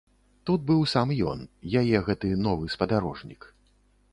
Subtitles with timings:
[0.49, 1.43] Тут быў сам ён,
[1.81, 3.41] яе гэты новы спадарожнік.